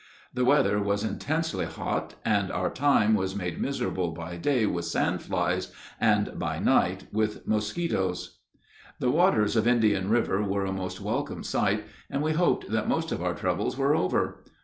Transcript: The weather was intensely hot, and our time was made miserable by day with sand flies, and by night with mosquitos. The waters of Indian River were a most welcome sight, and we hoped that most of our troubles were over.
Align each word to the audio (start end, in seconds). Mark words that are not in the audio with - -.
The 0.33 0.45
weather 0.45 0.81
was 0.81 1.03
intensely 1.03 1.65
hot, 1.65 2.15
and 2.25 2.49
our 2.51 2.71
time 2.71 3.13
was 3.13 3.35
made 3.35 3.61
miserable 3.61 4.13
by 4.13 4.35
day 4.35 4.65
with 4.65 4.85
sand 4.85 5.21
flies, 5.21 5.71
and 5.99 6.39
by 6.39 6.57
night 6.57 7.05
with 7.13 7.47
mosquitos. 7.47 8.39
The 8.97 9.11
waters 9.11 9.55
of 9.55 9.67
Indian 9.67 10.09
River 10.09 10.41
were 10.41 10.65
a 10.65 10.71
most 10.73 11.01
welcome 11.01 11.43
sight, 11.43 11.83
and 12.09 12.23
we 12.23 12.31
hoped 12.31 12.71
that 12.71 12.89
most 12.89 13.11
of 13.11 13.21
our 13.21 13.35
troubles 13.35 13.77
were 13.77 13.93
over. 13.95 14.43